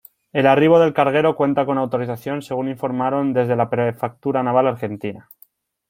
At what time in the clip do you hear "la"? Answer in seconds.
3.55-3.69